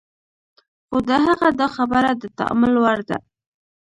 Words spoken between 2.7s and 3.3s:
وړ ده.